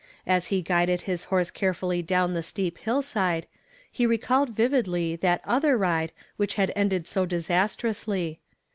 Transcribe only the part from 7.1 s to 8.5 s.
disastrously.